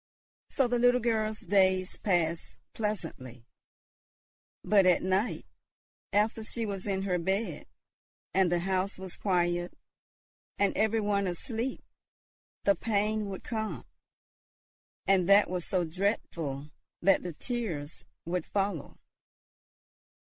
[0.49, 3.45] So the little girl's days passed pleasantly.
[4.63, 5.45] But at night,
[6.11, 7.67] after she was in her bed,
[8.33, 9.77] and the house was quiet,
[10.57, 11.83] and every one asleep,
[12.63, 13.85] the pain would come,
[15.05, 16.71] and that was so dreadful
[17.03, 18.97] that the tears would follow.